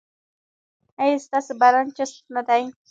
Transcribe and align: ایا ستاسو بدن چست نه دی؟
ایا 1.01 1.15
ستاسو 1.25 1.51
بدن 1.61 1.85
چست 1.97 2.17
نه 2.35 2.41
دی؟ 2.47 2.63